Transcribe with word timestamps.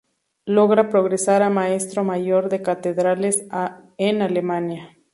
Logra 0.47 0.89
progresar 0.89 1.43
a 1.43 1.51
Maestro 1.51 2.03
Mayor 2.03 2.49
de 2.49 2.63
Catedrales 2.63 3.45
en 3.99 4.23
Alemania. 4.23 4.97